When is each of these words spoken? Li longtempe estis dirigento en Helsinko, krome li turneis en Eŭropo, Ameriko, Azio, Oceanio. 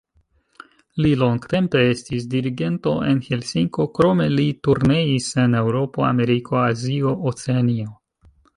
Li 1.05 1.09
longtempe 1.23 1.83
estis 1.89 2.25
dirigento 2.31 2.93
en 3.11 3.21
Helsinko, 3.27 3.87
krome 3.99 4.27
li 4.39 4.47
turneis 4.69 5.29
en 5.47 5.57
Eŭropo, 5.63 6.09
Ameriko, 6.11 6.61
Azio, 6.67 7.17
Oceanio. 7.33 7.91